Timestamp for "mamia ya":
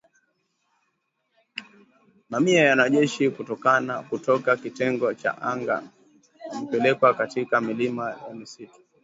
2.29-2.69